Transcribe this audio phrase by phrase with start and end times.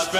[0.00, 0.16] Jesus.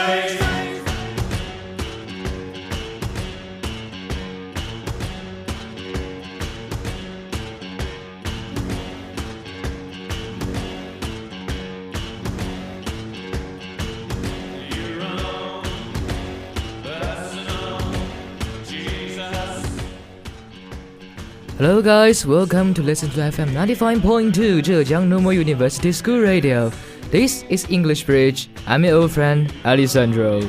[21.56, 26.70] Hello guys, welcome to listen to FM 95.2 Zhejiang Normal University School Radio.
[27.10, 28.48] This is English Bridge.
[28.68, 30.48] I'm your old friend Alessandro.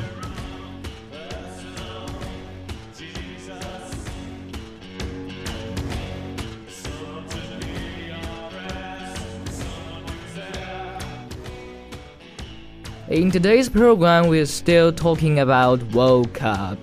[13.09, 16.77] In today's program, we're still talking about World Cup.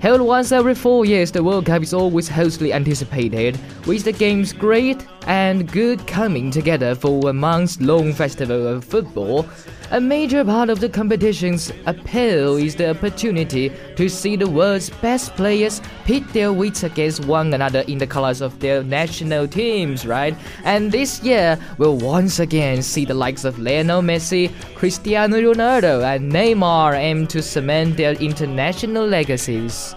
[0.00, 4.54] Held once every four years, the World Cup is always hotly anticipated, with the games
[4.54, 9.46] great and good coming together for a months-long festival of football.
[9.90, 15.34] A major part of the competition's appeal is the opportunity to see the world's best
[15.36, 20.34] players pit their wits against one another in the colors of their national teams, right?
[20.64, 26.32] And this year, we'll once again see the likes of Lionel Messi, Cristiano Ronaldo, and
[26.32, 29.94] Neymar aim to cement their international legacies.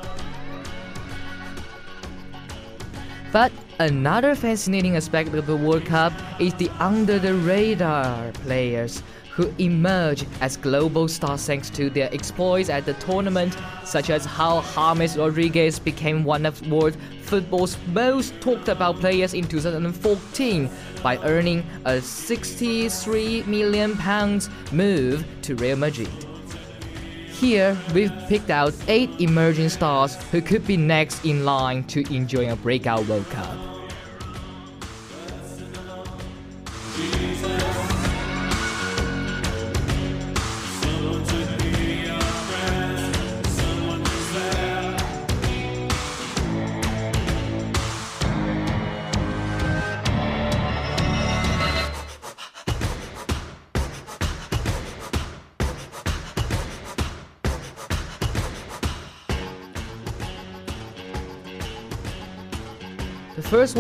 [3.32, 9.54] But another fascinating aspect of the World Cup is the under the radar players who
[9.60, 15.18] emerge as global stars thanks to their exploits at the tournament, such as how James
[15.18, 20.70] Rodriguez became one of world football's most talked about players in 2014
[21.02, 26.31] by earning a 63 million pounds move to Real Madrid.
[27.42, 32.52] Here, we've picked out 8 emerging stars who could be next in line to enjoy
[32.52, 33.71] a breakout World Cup.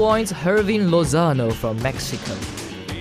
[0.01, 2.35] First Hirving Lozano from Mexico.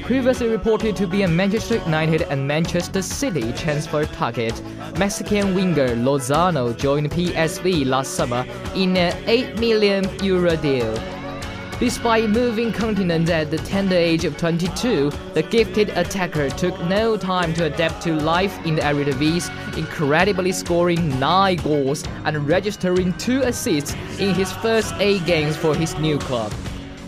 [0.03, 4.63] Previously reported to be a Manchester United and Manchester City transfer target,
[4.99, 8.45] Mexican winger Lozano joined PSV last summer
[8.75, 10.95] in an 8 million euro deal.
[11.79, 17.55] Despite moving continents at the tender age of 22, the gifted attacker took no time
[17.55, 23.95] to adapt to life in the Eredivisie, incredibly scoring 9 goals and registering 2 assists
[24.19, 26.53] in his first 8 games for his new club.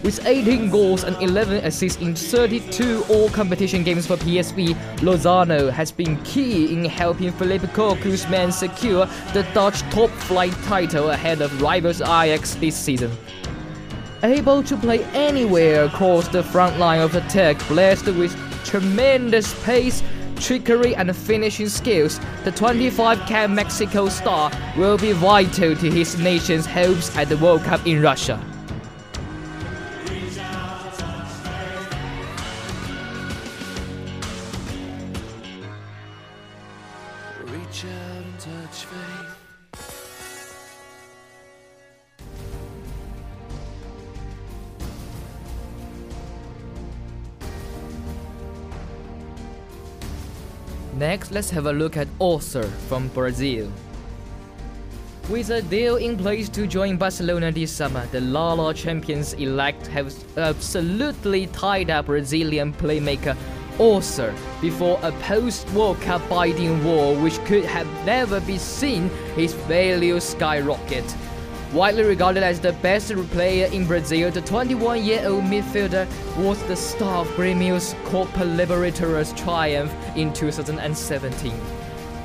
[0.03, 6.21] With 18 goals and 11 assists in 32 all-competition games for PSV, Lozano has been
[6.25, 12.57] key in helping Philippe Cocu's men secure the Dutch top-flight title ahead of rivals Ajax
[12.57, 13.13] this season.
[14.25, 20.03] Able to play anywhere across the front line of attack, blessed with tremendous pace,
[20.35, 27.17] trickery, and finishing skills, the 25-cap Mexico star will be vital to his nation's hopes
[27.17, 28.45] at the World Cup in Russia.
[38.63, 39.39] Touch faith.
[50.95, 53.71] Next, let's have a look at Arthur from Brazil.
[55.29, 60.13] With a deal in place to join Barcelona this summer, the La champions elect have
[60.37, 63.37] absolutely tied up Brazilian playmaker
[63.81, 65.97] Arthur before a post-war
[66.29, 71.05] bidding war which could have never been seen, his value skyrocket.
[71.73, 76.07] Widely regarded as the best player in Brazil, the 21-year-old midfielder
[76.37, 81.53] was the star of Grêmio's Copa Libertadores triumph in 2017.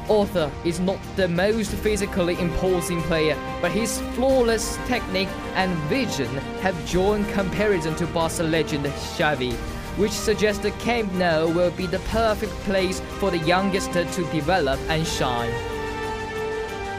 [0.09, 6.89] Arthur is not the most physically imposing player, but his flawless technique and vision have
[6.89, 9.57] drawn comparison to Barca legend Xavi,
[9.97, 14.79] which suggests the Camp Nou will be the perfect place for the youngster to develop
[14.89, 15.53] and shine.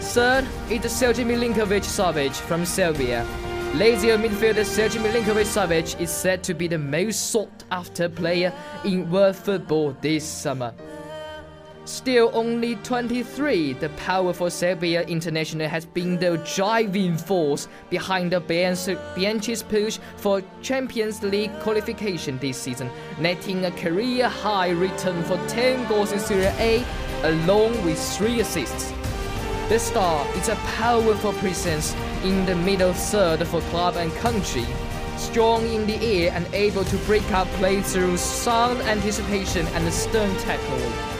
[0.01, 3.25] Third is Sergej Milinkovic-Savic from Serbia.
[3.75, 8.53] Lazio midfielder Sergej Milinkovic-Savic is said to be the most sought-after player
[8.85, 10.73] in world football this summer.
[11.89, 19.63] Still only 23, the powerful Serbia international has been the driving force behind the Bianchi's
[19.63, 26.13] push for Champions League qualification this season, netting a career high return for 10 goals
[26.13, 26.85] in Serie A,
[27.23, 28.93] along with 3 assists.
[29.71, 34.67] The star is a powerful presence in the middle third for club and country,
[35.17, 40.37] strong in the air and able to break up play through sound anticipation and stern
[40.41, 41.18] tackle.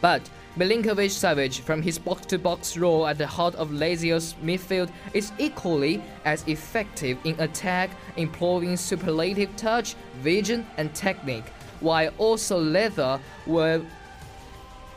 [0.00, 4.90] But Milinkovic Savic, from his box to box role at the heart of Lazio's midfield,
[5.12, 11.48] is equally as effective in attack, employing superlative touch, vision, and technique,
[11.80, 13.82] while also leather were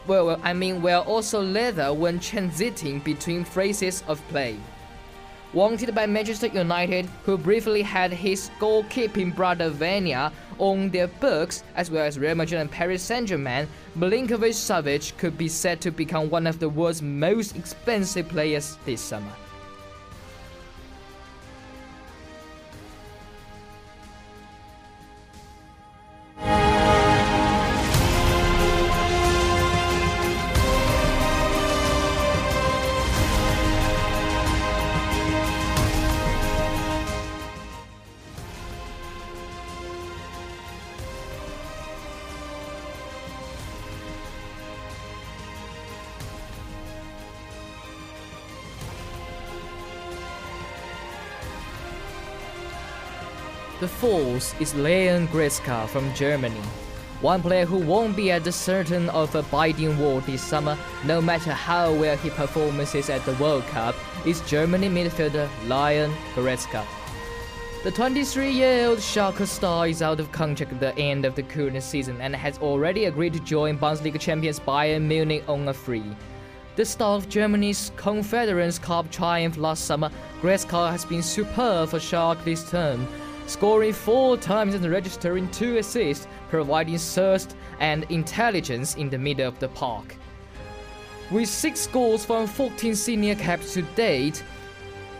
[0.08, 4.58] well, I mean, we're also leather when transiting between phases of play.
[5.54, 11.90] Wanted by Manchester United, who briefly had his goalkeeping brother Vanja on their books, as
[11.90, 13.68] well as Real Madrid and Paris Saint-Germain,
[13.98, 19.02] Milinkovic Savic could be said to become one of the world's most expensive players this
[19.02, 19.34] summer.
[53.80, 56.60] The fourth is Leon Goretzka from Germany.
[57.22, 61.22] One player who won't be at the certain of a biting war this summer, no
[61.22, 63.96] matter how well he performs at the World Cup,
[64.26, 66.86] is Germany midfielder Leon Goretzka.
[67.86, 72.20] The 23-year-old Schalke star is out of contract at the end of the current season
[72.20, 76.04] and has already agreed to join Bundesliga champions Bayern Munich on a free.
[76.76, 80.12] The star of Germany's Confederations Cup triumph last summer,
[80.42, 83.08] Goretzka has been superb for Schalke this term,
[83.50, 89.58] scoring four times and registering two assists, providing thirst and intelligence in the middle of
[89.60, 90.16] the park.
[91.32, 94.44] With six goals from 14 senior caps to date,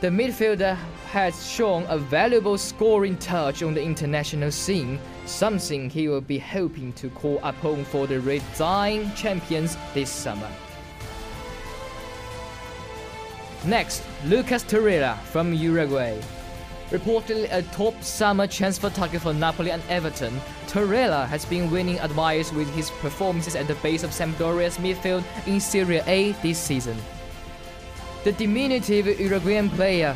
[0.02, 0.76] the midfielder
[1.12, 6.94] has shown a valuable scoring touch on the international scene, something he will be hoping
[6.94, 10.50] to call upon for the reigning champions this summer.
[13.66, 16.22] Next, Lucas Torreira from Uruguay.
[16.92, 22.52] Reportedly a top summer transfer target for Napoli and Everton, Torreira has been winning admirers
[22.52, 26.98] with his performances at the base of Sampdoria's midfield in Serie A this season.
[28.24, 30.16] The diminutive Uruguayan player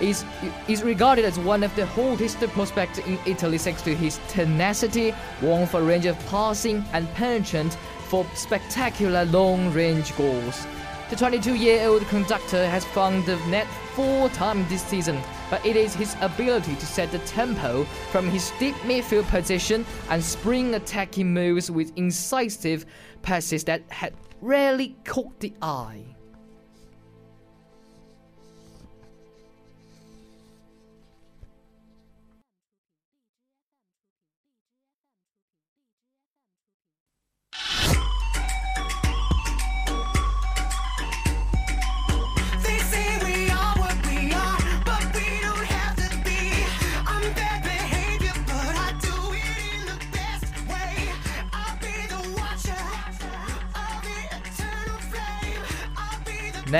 [0.00, 0.24] is,
[0.68, 5.82] is regarded as one of the hottest prospects in Italy thanks to his tenacity, for
[5.82, 7.74] range of passing, and penchant
[8.08, 10.66] for spectacular long-range goals.
[11.10, 15.20] The 22-year-old conductor has found the net four times this season,
[15.50, 20.22] but it is his ability to set the tempo from his deep midfield position and
[20.22, 22.86] spring attacking moves with incisive
[23.22, 26.09] passes that had rarely caught the eye.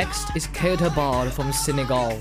[0.01, 2.19] Next is Keita Baldé from Senegal.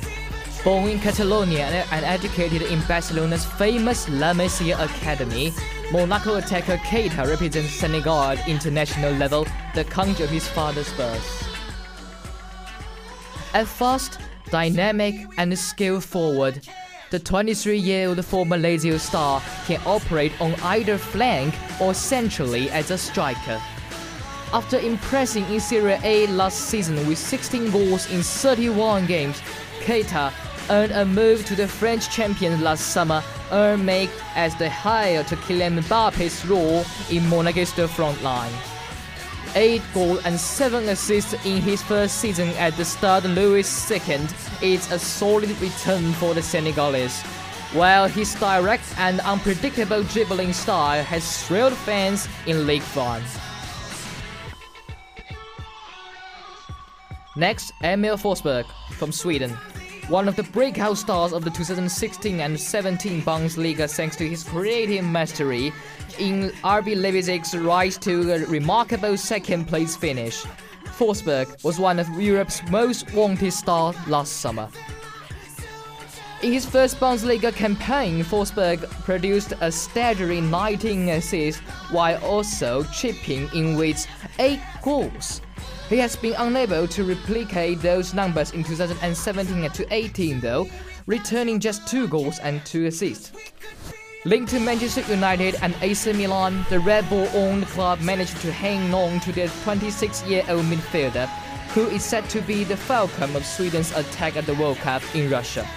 [0.66, 5.54] Born in Catalonia and educated in Barcelona's famous La Masia Academy,
[5.90, 11.48] Monaco attacker Keita represents Senegal at international level, the country of his father's birth.
[13.54, 14.20] At fast,
[14.52, 16.68] dynamic, and skill forward,
[17.12, 23.62] the 23-year-old former Lazio star can operate on either flank or centrally as a striker.
[24.52, 29.40] After impressing in Serie A last season with 16 goals in 31 games,
[29.82, 30.34] Keita
[30.72, 35.36] earned a move to the French champions last summer, earned make as the heir to
[35.36, 38.52] Kylian Mbappe's role in Monaco's front line.
[39.54, 44.28] 8 goals and 7 assists in his first season at the Stade Louis II
[44.64, 47.22] is a solid return for the Senegalese.
[47.74, 53.22] While his direct and unpredictable dribbling style has thrilled fans in League One.
[57.40, 58.66] Next, Emil Forsberg
[58.98, 59.58] from Sweden.
[60.10, 65.06] one of the breakout stars of the 2016 and 17 Bundesliga thanks to his creative
[65.06, 65.72] mastery
[66.18, 70.44] in RB Leipzig's rise to a remarkable second place finish.
[70.98, 74.68] Forsberg was one of Europe's most wanted stars last summer.
[76.42, 83.76] In his first Bundesliga campaign, Forsberg produced a staggering 19 assists while also chipping in
[83.76, 84.06] with
[84.40, 85.42] 8 goals.
[85.90, 90.70] He has been unable to replicate those numbers in 2017 to 18 though,
[91.08, 93.32] returning just 2 goals and 2 assists.
[94.24, 99.20] Linked to Manchester United and AC Milan, the Red Bull-owned club managed to hang on
[99.22, 101.28] to their 26-year-old midfielder,
[101.74, 105.32] who is said to be the fulcrum of Sweden's attack at the World Cup in
[105.32, 105.68] Russia.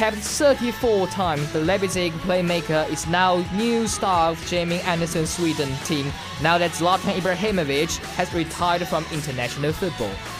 [0.00, 6.10] Capped 34 times, the Leipzig playmaker is now new star of Janne Andersson Sweden team
[6.40, 10.39] now that Zlatan Ibrahimovic has retired from international football.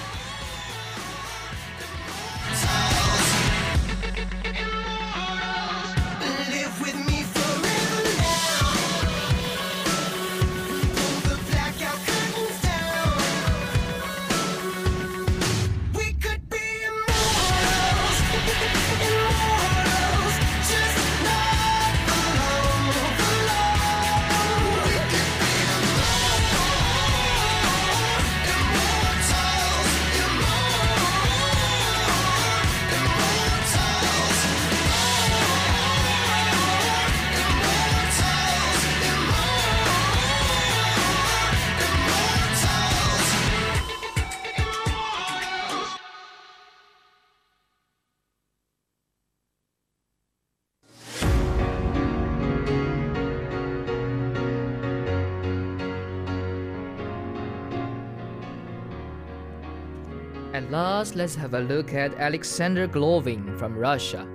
[61.00, 64.28] Let's have a look at Alexander Golovin from Russia.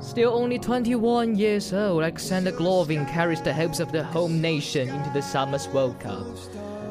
[0.00, 5.08] Still only 21 years old, Alexander Golovin carries the hopes of the home nation into
[5.10, 6.26] the summer's World Cup.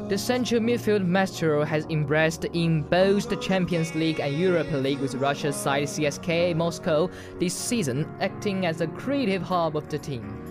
[0.08, 5.16] The central midfield maestro has embraced in both the Champions League and Europa League with
[5.16, 10.45] Russia's side CSKA Moscow this season, acting as the creative hub of the team.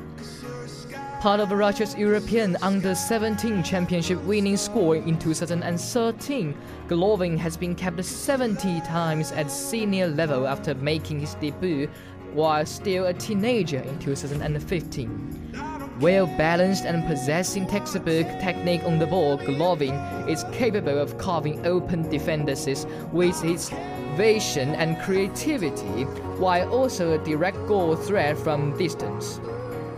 [1.19, 6.55] Part of Russia's European Under-17 Championship winning score in 2013,
[6.87, 11.89] Golovin has been capped 70 times at senior level after making his debut
[12.33, 15.51] while still a teenager in 2015.
[15.99, 22.09] Well balanced and possessing textbook technique on the ball, Golovin is capable of carving open
[22.09, 23.71] defenders with his
[24.15, 26.03] vision and creativity,
[26.37, 29.39] while also a direct goal threat from distance.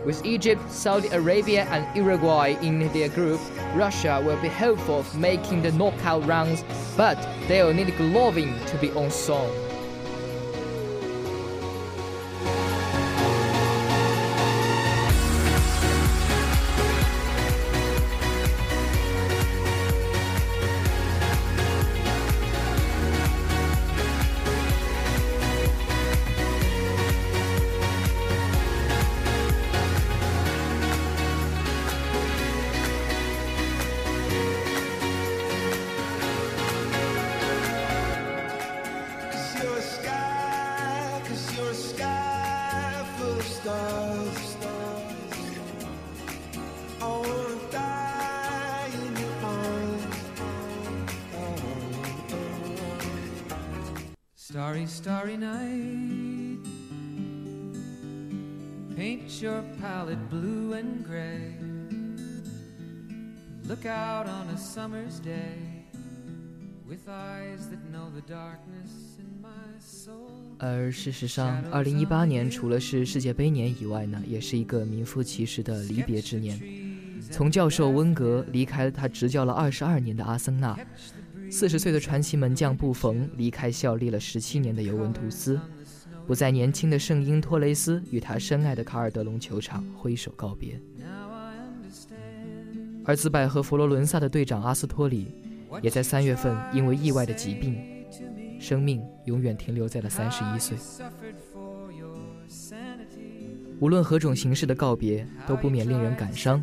[0.07, 3.41] With Egypt, Saudi Arabia, and Uruguay in their group,
[3.75, 6.63] Russia will be hopeful of making the knockout rounds,
[6.95, 7.17] but
[7.49, 9.66] they will need Golovin to be on song.
[55.07, 56.59] Starry, starry night.
[58.97, 61.53] Paint your palette blue and gray.
[63.69, 65.85] Look out on a summer's day
[66.85, 70.27] with eyes that know the darkness in my soul.
[70.59, 76.59] 而事实上，二零一八年除了是世界杯年以外呢，也是一个名副其实的离别之年。
[77.31, 80.77] 从教授温格离开了他执教了二十二年的阿森纳，
[81.49, 85.59] 四十岁的传奇门将布冯离开效力了十七年的尤文图斯，
[86.25, 90.79] 不再年轻的圣婴托雷斯与他深爱的卡尔德隆球场挥手告别。
[93.05, 95.27] 而自拜和佛罗伦萨的队长阿斯托里，
[95.81, 97.77] 也在三月份因为意外的疾病，
[98.59, 100.77] 生命永远停留在了三十一岁。
[103.79, 106.61] 无论何种形式的告别，都不免令人感伤。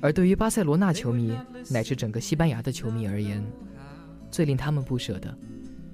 [0.00, 1.32] 而对于巴塞罗那球迷
[1.70, 3.44] 乃至整个西班牙的球迷而言，
[4.32, 5.38] 最令他们不舍的，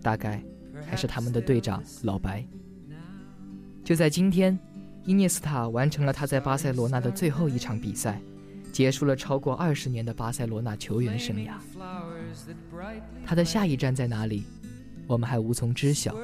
[0.00, 0.42] 大概
[0.86, 2.42] 还是他们的队长老白。
[3.84, 4.56] 就在今天，
[5.04, 8.20] 伊涅斯塔完成了他在巴塞罗那的最后一场比赛，
[8.72, 11.54] 结束了超过二十年的巴塞罗那球员生涯。
[13.26, 14.44] 他的下一站在哪里？
[15.06, 16.14] 我们还无从知晓。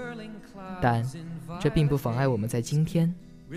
[0.80, 1.04] 但
[1.60, 3.12] 这并不妨碍我们在今天，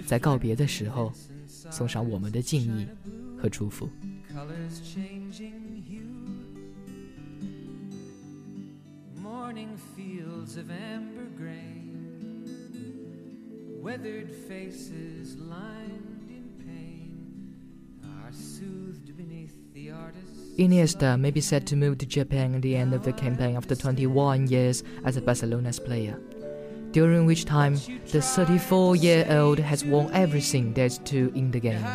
[0.05, 1.11] 在告别的时候，
[1.47, 2.87] 送上我们的敬意
[3.37, 3.89] 和祝福。
[9.47, 12.43] Morning fields of amber grain,
[13.81, 17.55] weathered faces lined in pain
[18.03, 20.59] are soothed beneath the artist's.
[20.59, 23.73] Iniesta may be said to move to Japan at the end of the campaign after
[23.73, 26.19] 21 years as a Barcelona's player,
[26.91, 27.75] during which time
[28.11, 31.85] the 34-year-old has won everything there's to in the game.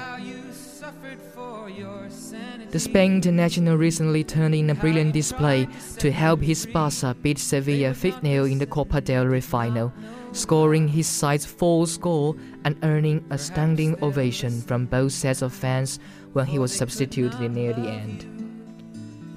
[2.72, 7.90] The Spain international recently turned in a brilliant display to help his Barca beat Sevilla
[7.90, 9.92] 5-0 in the Copa del Rey final,
[10.32, 15.98] scoring his side's fourth goal and earning a standing ovation from both sets of fans
[16.32, 18.24] when he was substituted near the end.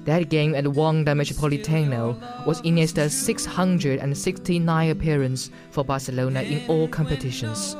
[0.06, 7.76] That game at Wanda Metropolitano was Iniesta's 669 appearance for Barcelona in all competitions.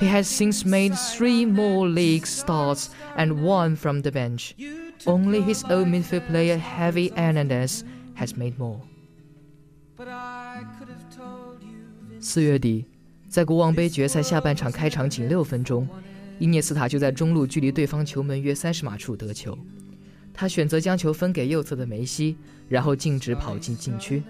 [0.00, 4.54] He has since made three more league starts and one from the bench.
[5.06, 7.84] Only his own midfield player Xavi Hernandez
[8.16, 8.80] has made more.
[12.20, 12.86] 四月底，
[13.28, 15.86] 在国王杯决赛下半场开场仅六分钟，
[16.38, 19.56] 伊涅斯塔就在中路距离对方球门约三十码处得球。
[20.32, 22.36] 他选择将球分给右侧的梅西，
[22.68, 24.22] 然后径直跑进禁区。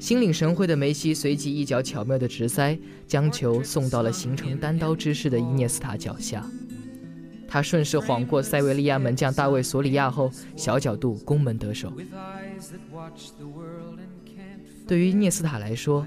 [0.00, 2.76] 心领神会的梅西随即一脚巧妙的直塞，
[3.06, 6.42] 将球送到了形成单刀之势的伊涅斯塔脚下。
[7.46, 11.92] 他顺势晃过塞维利亚门将大卫索里亚后，小角度攻门得手。
[14.88, 16.06] 对于伊涅斯塔来说，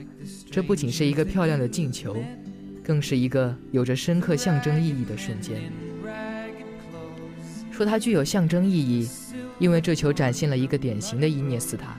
[0.50, 2.18] 这不仅是一个漂亮的进球，
[2.84, 5.72] 更是一个有着深刻象征意义的瞬间。
[7.72, 9.08] 说它具有象征意义，
[9.60, 11.96] 因为这球展现了一个典型的伊涅斯塔：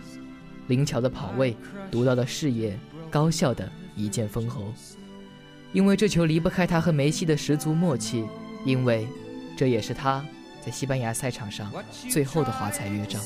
[0.68, 1.56] 灵巧的跑位、
[1.90, 2.78] 独到的视野、
[3.10, 4.72] 高效的一剑封喉。
[5.72, 8.24] 因为这球离不开他和梅西的十足默契，
[8.64, 9.08] 因为
[9.56, 10.24] 这也是他
[10.64, 11.72] 在西班牙赛场上
[12.08, 13.20] 最后的华彩乐章。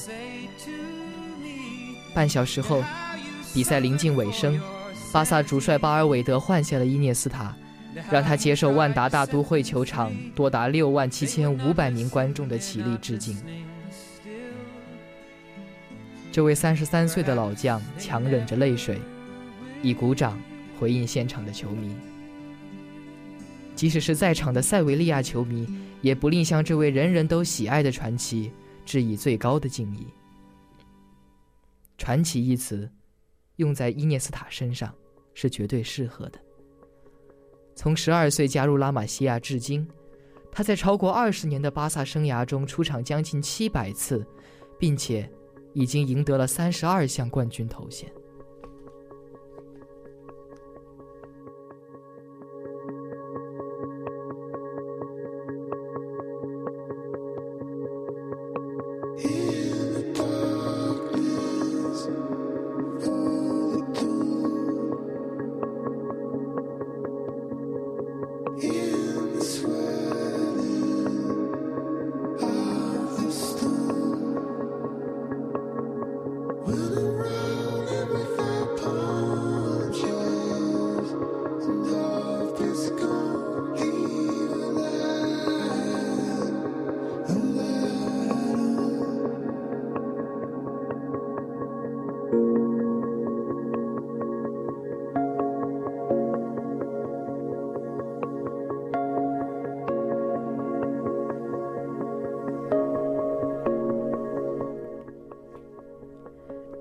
[2.14, 2.82] 半小时后，
[3.52, 4.58] 比赛临近尾声，
[5.12, 7.54] 巴萨主帅巴尔韦德换下了伊涅斯塔，
[8.10, 13.36] 让他接受万达大都会球场多达六万七千五百名观众的起立致敬。
[16.38, 19.00] 这位三十三岁的老将强忍着泪水，
[19.82, 20.40] 以鼓掌
[20.78, 21.96] 回应现场的球迷。
[23.74, 25.66] 即使是在场的塞维利亚球迷，
[26.00, 28.52] 也不吝向这位人人都喜爱的传奇
[28.86, 30.06] 致以最高的敬意。
[31.96, 32.88] 传奇一词，
[33.56, 34.94] 用在伊涅斯塔身上
[35.34, 36.38] 是绝对适合的。
[37.74, 39.84] 从十二岁加入拉玛西亚至今，
[40.52, 44.24] 他在超过二十年的巴萨生涯中出场将近七百次，
[44.78, 45.28] 并且
[45.78, 48.10] 已经赢得了三十二项冠军头衔。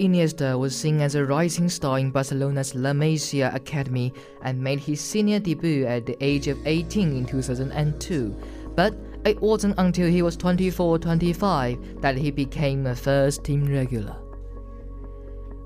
[0.08, 5.02] Iniesta was seen as a rising star in Barcelona's La Masia academy and made his
[5.02, 8.34] senior debut at the age of 18 in 2002.
[8.74, 14.15] But it wasn't until he was 24 25 that he became a first team regular.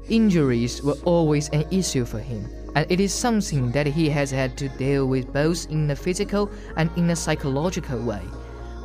[0.10, 4.58] Injuries were always an issue for him, and it is something that he has had
[4.58, 8.23] to deal with both in a physical and in a psychological way.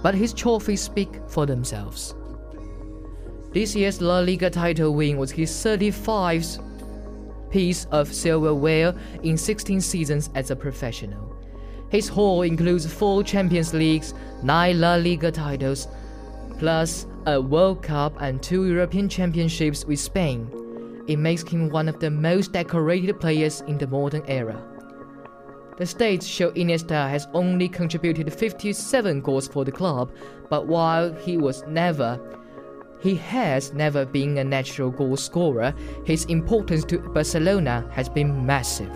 [0.03, 2.14] But his trophies speak for themselves.
[3.57, 6.61] This year's La Liga title win was his 35th
[7.49, 11.35] piece of silverware in 16 seasons as a professional.
[11.88, 15.88] His haul includes four Champions Leagues, nine La Liga titles,
[16.59, 20.51] plus a World Cup and two European Championships with Spain.
[21.09, 24.62] It makes him one of the most decorated players in the modern era.
[25.79, 30.12] The stats show Iniesta has only contributed 57 goals for the club,
[30.51, 32.21] but while he was never
[33.07, 35.73] He has never been a natural goal scorer.
[36.05, 38.90] His importance to Barcelona has been massive.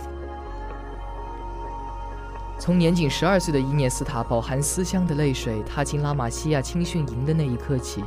[2.58, 8.02] 从年仅十二岁的伊涅斯塔饱含思乡的泪水踏进拉玛西亚青训营的那一刻起，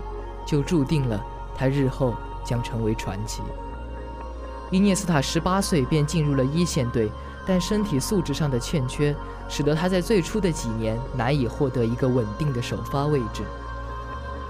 [0.46, 2.14] 就注定了他日后
[2.44, 3.42] 将成为传奇。
[4.72, 7.10] 伊涅斯塔十八岁便进入了一线队，
[7.48, 9.16] 但身体素质上的欠缺，
[9.48, 13.44] 使得他在最初的几年难以获得一个稳定的首发位置。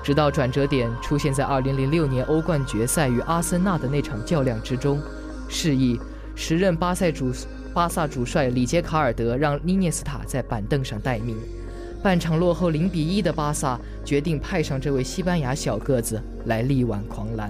[0.04, 5.02] 直到转折点出现在2006年欧冠决赛与阿森纳的那场较量之中，
[5.48, 5.98] 示意
[6.36, 7.32] 时任巴塞主
[7.74, 11.38] 巴萨主帅里杰卡尔德让尼涅斯塔在板凳上待命。
[12.04, 17.50] 半场落后0比1的巴萨决定派上这位西班牙小个子来力挽狂澜。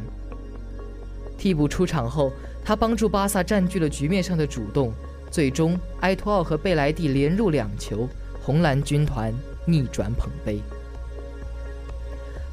[1.35, 2.31] 替补出场后，
[2.63, 4.93] 他帮助巴萨占据了局面上的主动，
[5.31, 8.07] 最终埃托奥和贝莱蒂连入两球，
[8.43, 9.33] 红蓝军团
[9.65, 10.61] 逆转捧杯。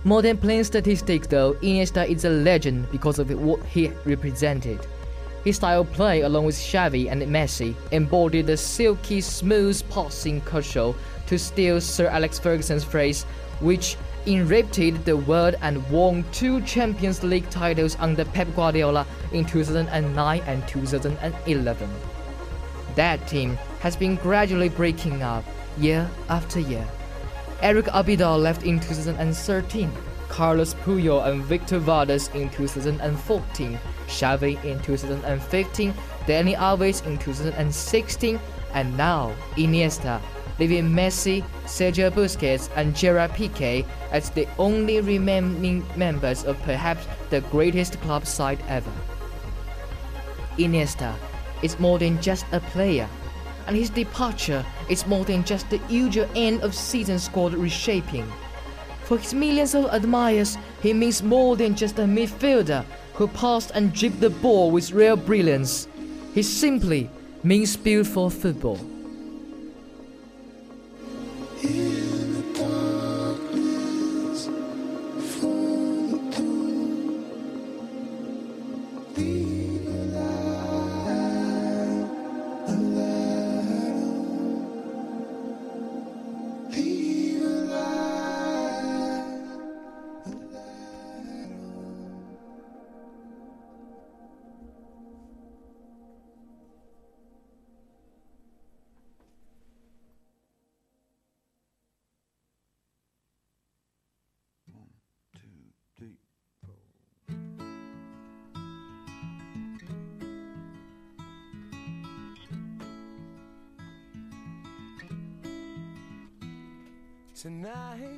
[0.02, 4.86] More than plain statistics, though, Iniesta is a legend because of what he represented.
[5.44, 10.94] His style of play, along with Xavi and Messi, embodied the silky, smooth passing culture,
[11.26, 13.24] to steal Sir Alex Ferguson's phrase,
[13.60, 20.42] which enraptured the world and won two Champions League titles under Pep Guardiola in 2009
[20.46, 21.90] and 2011.
[22.96, 25.44] That team has been gradually breaking up
[25.78, 26.86] year after year.
[27.62, 29.92] Eric Abidal left in 2013,
[30.28, 35.92] Carlos Puyol and Victor Valdes in 2014, Xavi in 2015,
[36.26, 38.40] Dani Alves in 2016,
[38.72, 40.22] and now Iniesta,
[40.58, 47.42] leaving Messi, Sergio Busquets, and Gerard Piqué as the only remaining members of perhaps the
[47.52, 48.92] greatest club side ever.
[50.56, 51.14] Iniesta
[51.62, 53.08] is more than just a player,
[53.70, 58.26] and his departure is more than just the usual end of season squad reshaping.
[59.04, 63.92] For his millions of admirers, he means more than just a midfielder who passed and
[63.92, 65.86] dribbled the ball with real brilliance.
[66.34, 67.08] He simply
[67.44, 68.80] means beautiful football.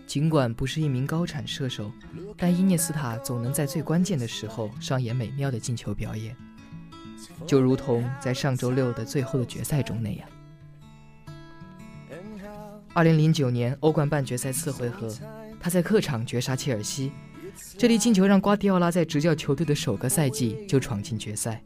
[0.06, 1.92] 尽管不是一名高产射手，
[2.36, 6.36] 但伊涅斯塔总能在最关键的时候上演美妙的进球表演，
[7.46, 10.28] 就如同在上周六的最后的决赛中那样。
[12.94, 15.08] 二零零九年欧冠半决赛次回合，
[15.60, 17.12] 他在客场绝杀切尔西，
[17.78, 21.62] 这粒进球让瓜迪奥拉在执教球队的首个赛季就闯进决赛，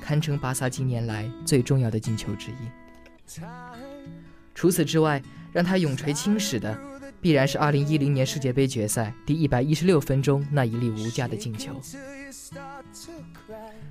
[0.00, 3.40] 堪称巴萨近年来最重要的进球之一。
[4.54, 6.78] 除此之外，让他永垂青史的，
[7.20, 11.72] 必然是2010年世界杯决赛第116分钟那一粒无价的进球。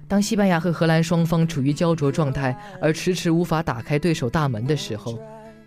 [0.08, 5.20] 当西班牙和荷兰双方处于焦灼状态，而迟迟无法打开对手大门的时候，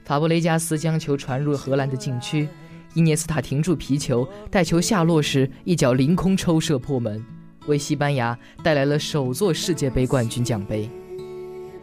[0.04, 2.48] 法布雷加斯将球传入荷兰的禁区，
[2.94, 7.24] 伊涅斯塔停住皮球，待球下落时一脚凌空抽射破门，
[7.66, 10.88] 为西班牙带来了首座世界杯冠军奖杯。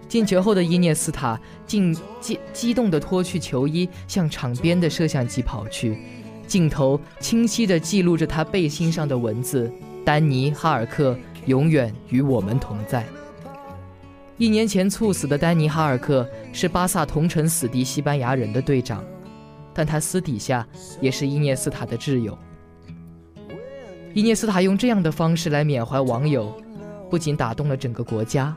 [0.08, 5.98] 进球后的伊涅斯塔竟激激动地脱去球衣，向场边的摄像机跑去，
[6.48, 9.72] 镜头清晰地记录着他背心上的文字
[10.06, 13.06] ：“丹尼·哈尔克永远与我们同在。”
[14.38, 19.04] 一年前猝死的丹尼·哈尔克是巴萨同城死敌西班牙人的队长，
[19.74, 20.66] 但他私底下
[21.02, 22.38] 也是伊涅斯塔的挚友。
[24.14, 26.56] 伊涅斯塔用这样的方式来缅怀网友，
[27.10, 28.56] 不仅打动了整个国家。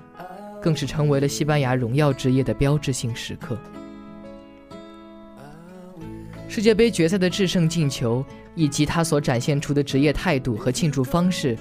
[0.61, 3.59] 更是成为了西班牙荣耀之夜的标志性时刻。
[6.49, 11.57] 世界杯决赛的制胜进球，以及他所展现出的职业态度和庆祝方式，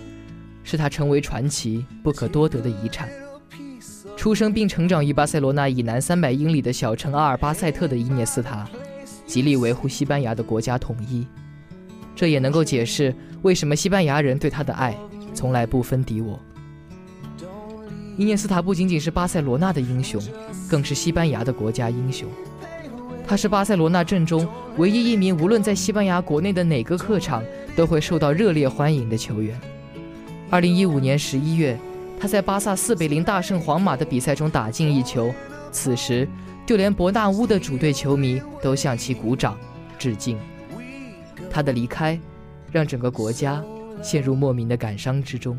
[0.63, 3.07] 是他成为传奇不可多得的遗产。
[4.17, 8.67] 出生并成长于巴塞罗那以南三百英里的小城阿尔巴塞特的伊涅斯塔，
[9.25, 11.25] 极力维护西班牙的国家统一。
[12.15, 14.97] 这也能够解释为什么西班牙人对他的爱
[15.33, 16.38] 从来不分敌我。
[18.19, 20.21] 伊涅斯塔不仅仅是巴塞罗那的英雄，
[20.69, 22.27] 更是西班牙的国家英雄。
[23.25, 27.41] 他是巴塞罗那阵中唯一一名无论在西班牙国内的哪个客场
[27.77, 29.58] 都会受到热烈欢迎的球员。
[30.49, 31.79] 二零一五年十一月，
[32.19, 35.34] 他在巴萨四比零大胜皇马的比赛中打进一球，
[35.71, 36.27] 此时
[36.65, 39.58] 就连伯纳乌的主队球迷都向其鼓掌
[39.97, 40.38] 致敬。
[41.49, 42.19] 他的离开，
[42.69, 43.63] 让整个国家
[44.01, 45.58] 陷入莫名的感伤之中。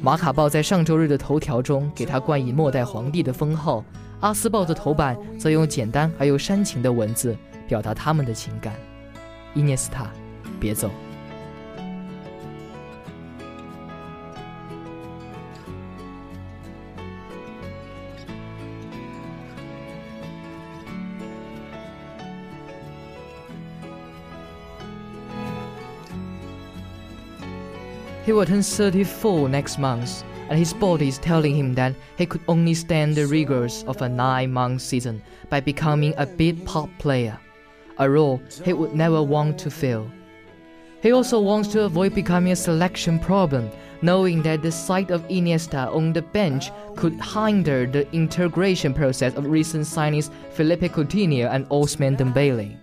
[0.00, 3.82] 马卡报在上周日的头条中给他冠以末代皇帝的封号，
[4.20, 8.74] 阿斯报的头版则用简单而又煽情的文字表达他们的情感。
[9.54, 10.10] 伊涅斯塔，
[10.60, 10.90] 别走。
[28.24, 32.72] He will turn 34 next month, and his body is telling him that he could only
[32.72, 37.38] stand the rigors of a nine month season by becoming a big pop player,
[37.98, 40.10] a role he would never want to fill.
[41.02, 45.94] He also wants to avoid becoming a selection problem, knowing that the sight of Iniesta
[45.94, 52.16] on the bench could hinder the integration process of recent signings Felipe Coutinho and Ousmane
[52.16, 52.78] Dembele.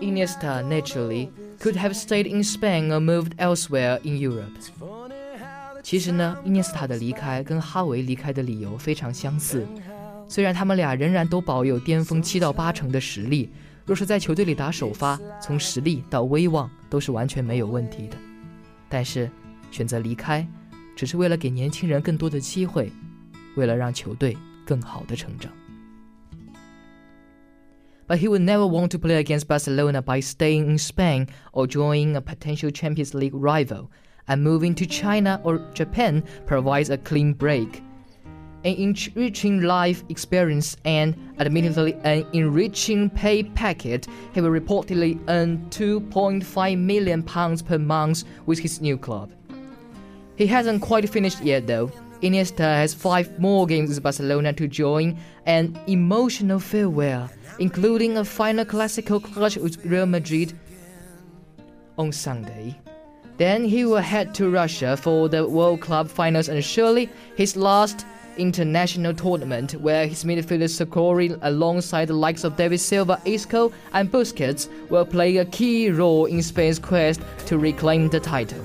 [0.00, 1.30] Iniesta naturally
[1.60, 4.52] could have stayed in Spain or moved elsewhere in Europe.
[5.82, 9.66] 其实呢，伊涅斯塔的离开跟哈维离开的理由非常相似。
[10.28, 13.48] 虽然他们俩仍然都保有巅峰七到八成的实力，
[13.84, 18.16] 若是在球队里打首发，从实力到威望都是完全没有问题的。
[18.88, 19.30] 但是
[19.70, 20.44] 选择离开，
[20.96, 22.90] 只是为了给年轻人更多的机会，
[23.54, 25.52] 为了让球队更好的成长。
[28.06, 32.20] But he would never want to play against Barcelona by staying in Spain or joining a
[32.20, 33.90] potential Champions League rival,
[34.28, 37.82] and moving to China or Japan provides a clean break.
[38.64, 46.78] An enriching life experience and, admittedly, an enriching pay packet, he will reportedly earn 2.5
[46.78, 49.30] million pounds per month with his new club.
[50.36, 51.92] He hasn't quite finished yet, though.
[52.22, 58.64] Iniesta has five more games with Barcelona to join an emotional farewell, including a final
[58.64, 60.58] classical clash with Real Madrid
[61.98, 62.78] on Sunday.
[63.36, 68.06] Then he will head to Russia for the World Cup Finals and surely his last
[68.38, 74.68] international tournament where his midfielders scoring alongside the likes of David Silva, Isco and Busquets
[74.90, 78.62] will play a key role in Spain's quest to reclaim the title.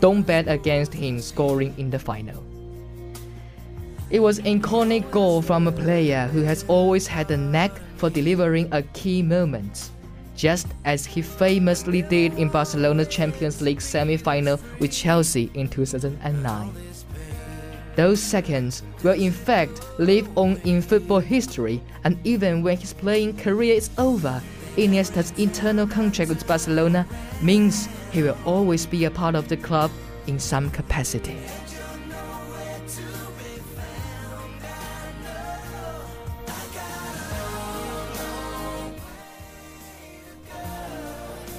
[0.00, 2.51] Don't bet against him scoring in the final.
[4.12, 8.10] It was an iconic goal from a player who has always had a knack for
[8.10, 9.88] delivering a key moment,
[10.36, 16.72] just as he famously did in Barcelona's Champions League semi-final with Chelsea in 2009.
[17.96, 23.38] Those seconds will in fact live on in football history, and even when his playing
[23.38, 24.42] career is over,
[24.76, 27.06] Iniesta's internal contract with Barcelona
[27.40, 29.90] means he will always be a part of the club
[30.26, 31.38] in some capacity.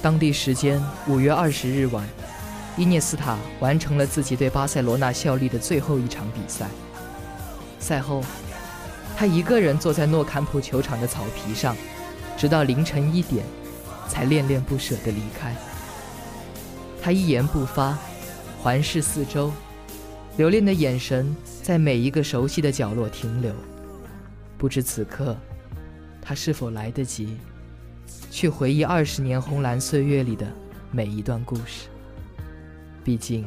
[0.04, 2.06] 当地时间五月二十日晚，
[2.76, 6.68] 伊涅斯塔完成了自己对巴塞罗那效力的最后一场比赛。
[7.78, 8.22] 赛后，
[9.16, 11.74] 他一个人坐在诺坎普球场的草皮上，
[12.36, 13.46] 直到凌晨一点，
[14.06, 15.56] 才恋恋不舍地离开。
[17.00, 17.96] 他一言不发，
[18.60, 19.50] 环视四周，
[20.36, 23.50] 留恋的眼神在每一个熟悉的角落停留。
[24.58, 25.34] 不知此刻，
[26.20, 27.38] 他是否来得及
[28.33, 30.47] 去回忆二十年红蓝岁月里的
[30.91, 31.87] 每一段故事？
[33.03, 33.45] 毕竟，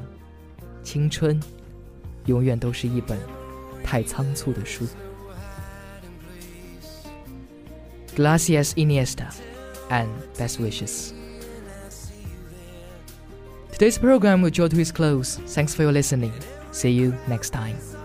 [0.83, 1.41] 青春
[2.27, 3.19] 永远都是一本
[3.85, 4.87] 太仓促的书。
[8.17, 9.29] Gracias Iniesta
[9.89, 11.13] and best wishes.
[13.73, 15.39] Today's program will draw to its close.
[15.47, 16.33] Thanks for your listening.
[16.73, 17.96] See you next time.